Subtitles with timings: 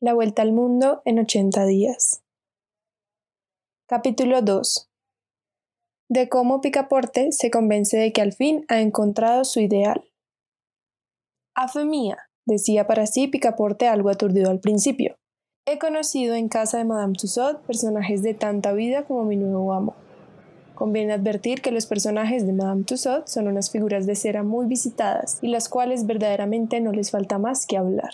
[0.00, 2.22] La vuelta al mundo en 80 días.
[3.88, 4.88] Capítulo 2.
[6.08, 10.04] De cómo Picaporte se convence de que al fin ha encontrado su ideal.
[11.56, 12.16] A fe mía,
[12.46, 15.16] decía para sí Picaporte algo aturdido al principio.
[15.66, 19.96] He conocido en casa de Madame Tussaud personajes de tanta vida como mi nuevo amo.
[20.76, 25.40] Conviene advertir que los personajes de Madame Tussaud son unas figuras de cera muy visitadas
[25.42, 28.12] y las cuales verdaderamente no les falta más que hablar.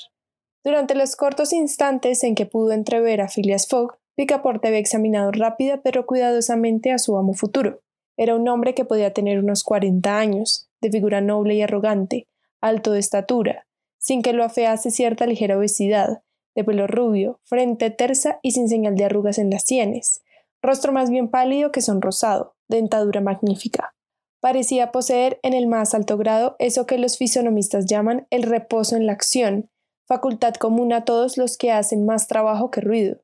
[0.65, 5.83] Durante los cortos instantes en que pudo entrever a Phileas Fogg, Picaporte había examinado rápida
[5.83, 7.83] pero cuidadosamente a su amo futuro.
[8.17, 12.29] Era un hombre que podía tener unos 40 años, de figura noble y arrogante,
[12.63, 13.67] alto de estatura,
[13.99, 16.23] sin que lo afease cierta ligera obesidad,
[16.55, 20.23] de pelo rubio, frente tersa y sin señal de arrugas en las sienes,
[20.63, 23.95] rostro más bien pálido que sonrosado, dentadura magnífica.
[24.41, 29.07] Parecía poseer en el más alto grado eso que los fisonomistas llaman el reposo en
[29.07, 29.71] la acción,
[30.07, 33.21] facultad común a todos los que hacen más trabajo que ruido.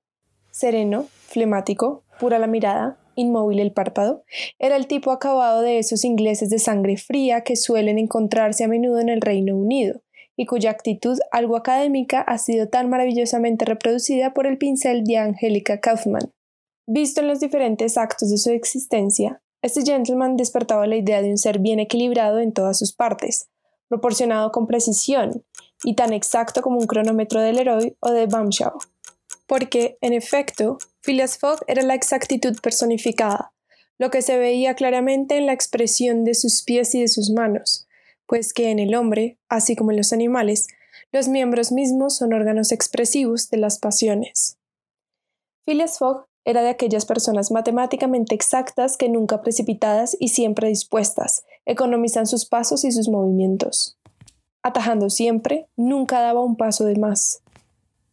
[0.50, 4.24] Sereno, flemático, pura la mirada, inmóvil el párpado,
[4.58, 8.98] era el tipo acabado de esos ingleses de sangre fría que suelen encontrarse a menudo
[8.98, 10.00] en el Reino Unido,
[10.36, 15.80] y cuya actitud algo académica ha sido tan maravillosamente reproducida por el pincel de Angélica
[15.80, 16.32] Kaufmann.
[16.86, 21.38] Visto en los diferentes actos de su existencia, este gentleman despertaba la idea de un
[21.38, 23.50] ser bien equilibrado en todas sus partes,
[23.88, 25.44] proporcionado con precisión,
[25.84, 28.78] y tan exacto como un cronómetro del héroe o de Bamshaw.
[29.46, 33.52] Porque, en efecto, Phileas Fogg era la exactitud personificada,
[33.98, 37.86] lo que se veía claramente en la expresión de sus pies y de sus manos,
[38.26, 40.68] pues que en el hombre, así como en los animales,
[41.12, 44.56] los miembros mismos son órganos expresivos de las pasiones.
[45.66, 52.26] Phileas Fogg era de aquellas personas matemáticamente exactas que nunca precipitadas y siempre dispuestas, economizan
[52.26, 53.99] sus pasos y sus movimientos.
[54.62, 57.42] Atajando siempre, nunca daba un paso de más.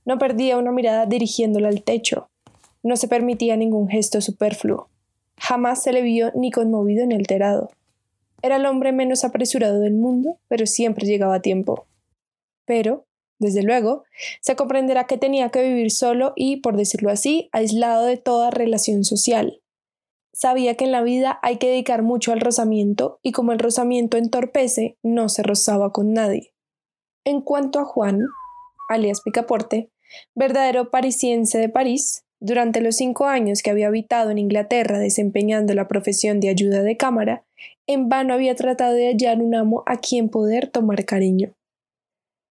[0.05, 2.29] No perdía una mirada dirigiéndola al techo.
[2.83, 4.87] No se permitía ningún gesto superfluo.
[5.37, 7.69] Jamás se le vio ni conmovido ni alterado.
[8.41, 11.85] Era el hombre menos apresurado del mundo, pero siempre llegaba a tiempo.
[12.65, 13.05] Pero,
[13.39, 14.03] desde luego,
[14.39, 19.03] se comprenderá que tenía que vivir solo y, por decirlo así, aislado de toda relación
[19.03, 19.59] social.
[20.39, 24.17] Sabía que en la vida hay que dedicar mucho al rozamiento y como el rozamiento
[24.17, 26.53] entorpece, no se rozaba con nadie.
[27.25, 28.21] En cuanto a Juan,
[28.87, 29.89] alias Picaporte,
[30.35, 35.87] verdadero parisiense de París, durante los cinco años que había habitado en Inglaterra desempeñando la
[35.87, 37.43] profesión de ayuda de cámara,
[37.87, 41.55] en vano había tratado de hallar un amo a quien poder tomar cariño.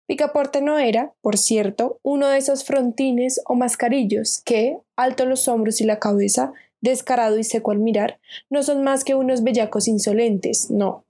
[0.09, 5.81] Picaporte no era, por cierto, uno de esos frontines o mascarillos que, alto los hombros
[5.81, 8.21] y la cabeza, descarado y seco al mirar,
[8.51, 11.05] no son más que unos bellacos insolentes, no.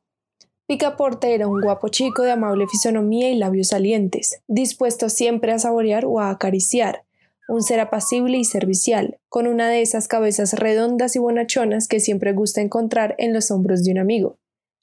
[0.67, 6.05] Picaporte era un guapo chico de amable fisonomía y labios salientes, dispuesto siempre a saborear
[6.05, 7.05] o a acariciar,
[7.49, 12.33] un ser apacible y servicial, con una de esas cabezas redondas y bonachonas que siempre
[12.33, 14.39] gusta encontrar en los hombros de un amigo.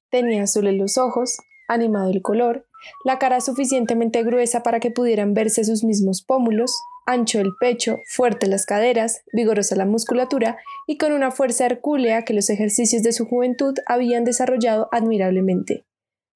[0.09, 2.65] Tenía azules los ojos, animado el color,
[3.03, 6.73] la cara suficientemente gruesa para que pudieran verse sus mismos pómulos,
[7.05, 12.33] ancho el pecho, fuerte las caderas, vigorosa la musculatura y con una fuerza hercúlea que
[12.33, 15.85] los ejercicios de su juventud habían desarrollado admirablemente.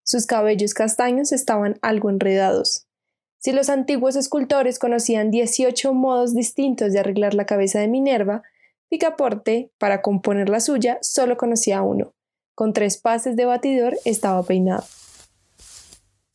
[0.03, 2.87] Sus cabellos castaños estaban algo enredados,
[3.39, 8.43] si los antiguos escultores conocían 18 modos distintos de arreglar la cabeza de Minerva,
[8.89, 12.13] Picaporte, para componer la suya, solo conocía uno.
[12.55, 14.83] Con tres pases de batidor estaba peinado.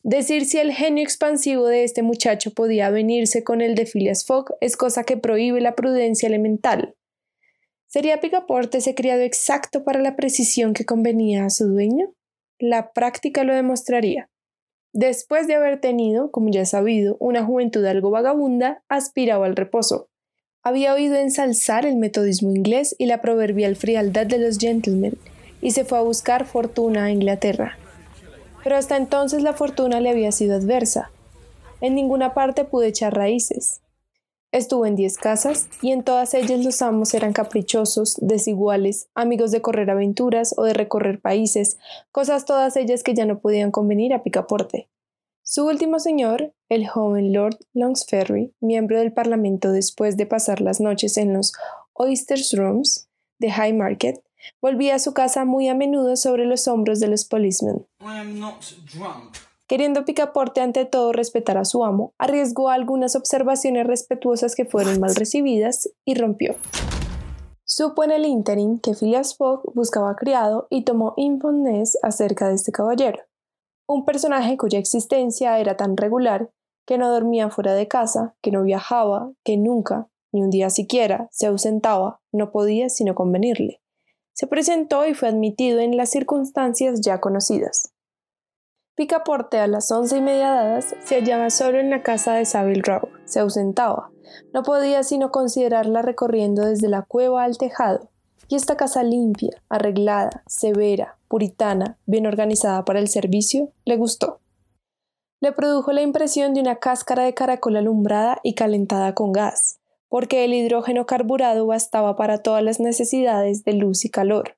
[0.03, 4.53] Decir si el genio expansivo de este muchacho podía venirse con el de Phileas Fogg
[4.59, 6.93] es cosa que prohíbe la prudencia elemental.
[7.87, 12.13] ¿Sería Picaporte ese criado exacto para la precisión que convenía a su dueño?
[12.59, 14.29] La práctica lo demostraría.
[14.91, 20.09] Después de haber tenido, como ya sabido, una juventud algo vagabunda, aspiraba al reposo.
[20.63, 25.17] Había oído ensalzar el metodismo inglés y la proverbial frialdad de los gentlemen,
[25.61, 27.77] y se fue a buscar fortuna a Inglaterra.
[28.63, 31.11] Pero hasta entonces la fortuna le había sido adversa.
[31.81, 33.81] En ninguna parte pude echar raíces.
[34.53, 39.63] Estuvo en diez casas y en todas ellas los amos eran caprichosos, desiguales, amigos de
[39.63, 41.77] correr aventuras o de recorrer países,
[42.11, 44.89] cosas todas ellas que ya no podían convenir a Picaporte.
[45.41, 51.17] Su último señor, el joven Lord Longsferry, miembro del Parlamento después de pasar las noches
[51.17, 51.53] en los
[51.93, 54.23] Oysters Rooms de High Market,
[54.61, 57.85] volvía a su casa muy a menudo sobre los hombros de los policemen.
[59.67, 65.15] Queriendo Picaporte ante todo respetar a su amo, arriesgó algunas observaciones respetuosas que fueron mal
[65.15, 66.55] recibidas y rompió.
[67.65, 72.71] Supo en el ínterin que Phileas Fogg buscaba criado y tomó informes acerca de este
[72.71, 73.19] caballero,
[73.87, 76.51] un personaje cuya existencia era tan regular
[76.85, 81.27] que no dormía fuera de casa, que no viajaba, que nunca, ni un día siquiera,
[81.31, 83.82] se ausentaba, no podía sino convenirle.
[84.33, 87.93] Se presentó y fue admitido en las circunstancias ya conocidas.
[88.95, 92.81] Picaporte a las once y media dadas se hallaba solo en la casa de Savile
[92.83, 93.09] Row.
[93.25, 94.11] Se ausentaba.
[94.53, 98.09] No podía sino considerarla recorriendo desde la cueva al tejado.
[98.47, 104.41] Y esta casa limpia, arreglada, severa, puritana, bien organizada para el servicio, le gustó.
[105.41, 109.79] Le produjo la impresión de una cáscara de caracol alumbrada y calentada con gas,
[110.13, 114.55] porque el hidrógeno carburado bastaba para todas las necesidades de luz y calor.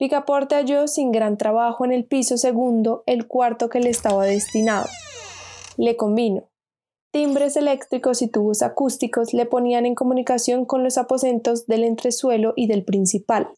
[0.00, 4.88] Picaporte halló sin gran trabajo en el piso segundo el cuarto que le estaba destinado.
[5.76, 6.48] Le convino.
[7.12, 12.66] Timbres eléctricos y tubos acústicos le ponían en comunicación con los aposentos del entresuelo y
[12.66, 13.48] del principal.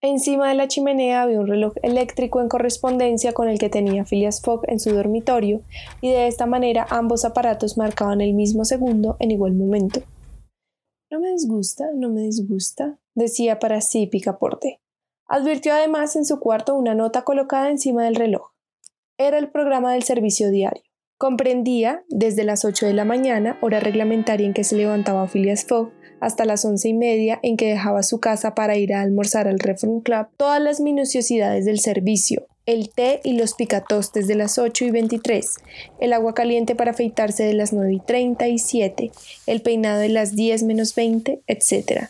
[0.00, 4.40] Encima de la chimenea había un reloj eléctrico en correspondencia con el que tenía Phileas
[4.40, 5.60] Fogg en su dormitorio,
[6.00, 10.00] y de esta manera ambos aparatos marcaban el mismo segundo en igual momento.
[11.10, 14.80] No me disgusta, no me disgusta, decía para sí Picaporte.
[15.26, 18.52] Advirtió además en su cuarto una nota colocada encima del reloj.
[19.18, 20.84] Era el programa del servicio diario.
[21.18, 25.90] Comprendía desde las 8 de la mañana, hora reglamentaria en que se levantaba Phileas Fogg,
[26.20, 29.58] hasta las once y media en que dejaba su casa para ir a almorzar al
[29.58, 34.84] Reform Club, todas las minuciosidades del servicio, el té y los picatostes de las 8
[34.84, 35.56] y 23,
[36.00, 39.10] el agua caliente para afeitarse de las 9 y 37,
[39.46, 42.08] el peinado de las 10 menos 20, etc.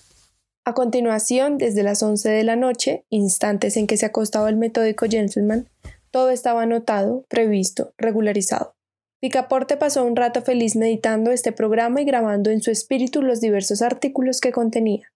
[0.65, 5.07] A continuación, desde las once de la noche, instantes en que se acostaba el metódico
[5.09, 5.69] gentleman,
[6.11, 8.75] todo estaba anotado, previsto, regularizado.
[9.21, 13.83] Picaporte pasó un rato feliz meditando este programa y grabando en su espíritu los diversos
[13.83, 15.13] artículos que contenía.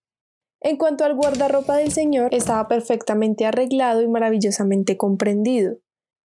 [0.64, 5.76] En cuanto al guardarropa del señor, estaba perfectamente arreglado y maravillosamente comprendido.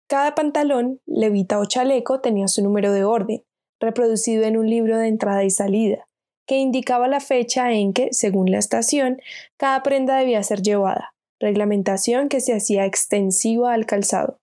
[0.07, 3.44] Cada pantalón, levita o chaleco tenía su número de orden,
[3.80, 6.07] reproducido en un libro de entrada y salida
[6.48, 9.19] que indicaba la fecha en que, según la estación,
[9.57, 14.39] cada prenda debía ser llevada, reglamentación que se hacía extensiva al calzado.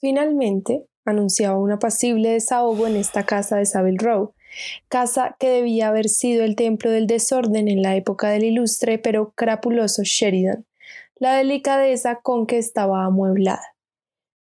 [0.00, 4.34] Finalmente, anunciaba un apacible desahogo en esta casa de Savile Row,
[4.88, 9.32] casa que debía haber sido el templo del desorden en la época del ilustre pero
[9.34, 10.66] crapuloso Sheridan,
[11.16, 13.74] la delicadeza con que estaba amueblada.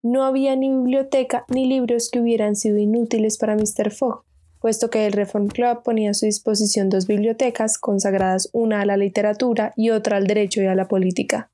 [0.02, 3.90] No había ni biblioteca ni libros que hubieran sido inútiles para Mr.
[3.90, 4.24] Fogg,
[4.60, 8.96] puesto que el Reform Club ponía a su disposición dos bibliotecas consagradas una a la
[8.96, 11.50] literatura y otra al derecho y a la política.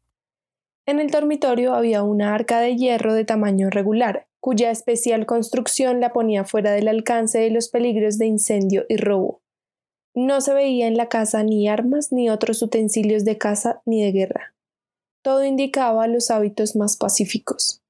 [0.86, 6.12] En el dormitorio había una arca de hierro de tamaño regular, cuya especial construcción la
[6.12, 9.40] ponía fuera del alcance de los peligros de incendio y robo.
[10.14, 14.12] No se veía en la casa ni armas ni otros utensilios de caza ni de
[14.12, 14.54] guerra.
[15.22, 17.80] Todo indicaba los hábitos más pacíficos.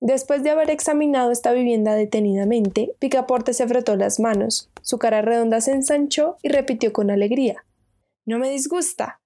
[0.00, 5.60] Después de haber examinado esta vivienda detenidamente, Picaporte se frotó las manos, su cara redonda
[5.60, 7.66] se ensanchó y repitió con alegría.
[8.24, 9.20] No me disgusta.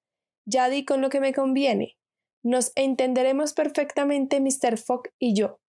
[0.44, 1.96] Ya di con lo que me conviene.
[2.42, 4.76] Nos entenderemos perfectamente Mr.
[4.76, 5.60] Fogg y yo.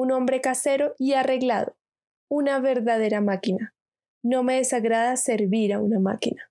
[0.00, 1.76] Un hombre casero y arreglado.
[2.30, 3.74] Una verdadera máquina.
[4.22, 6.49] No me desagrada servir a una máquina.